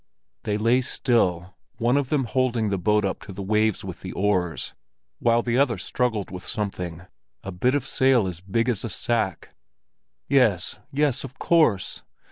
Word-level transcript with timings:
They 0.45 0.57
lay 0.57 0.81
still, 0.81 1.55
one 1.77 1.95
of 1.95 2.09
them 2.09 2.23
holding 2.23 2.69
the 2.69 2.79
boat 2.79 3.05
up 3.05 3.21
to 3.21 3.31
the 3.31 3.43
waves 3.43 3.85
with 3.85 3.99
the 3.99 4.11
oars, 4.13 4.73
while 5.19 5.43
the 5.43 5.59
other 5.59 5.77
struggled 5.77 6.31
with 6.31 6.43
something—a 6.43 7.51
bit 7.51 7.75
of 7.75 7.85
sail 7.85 8.25
as 8.25 8.41
big 8.41 8.67
as 8.67 8.83
a 8.83 8.89
sack. 8.89 9.49
Yes, 10.27 10.79
yes, 10.91 11.23
of 11.23 11.37
course! 11.37 12.01